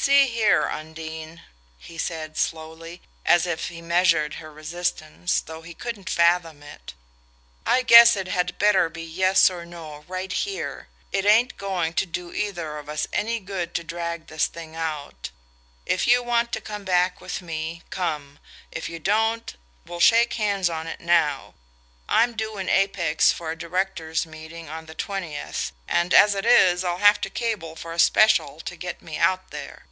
[0.00, 1.42] "See here, Undine,"
[1.76, 6.94] he said slowly, as if he measured her resistance though he couldn't fathom it,
[7.66, 10.88] "I guess it had better be yes or no right here.
[11.12, 15.28] It ain't going to do either of us any good to drag this thing out.
[15.84, 18.38] If you want to come back to me, come
[18.72, 19.54] if you don't,
[19.84, 21.52] we'll shake hands on it now.
[22.08, 26.82] I'm due in Apex for a directors' meeting on the twentieth, and as it is
[26.82, 29.84] I'll have to cable for a special to get me out there.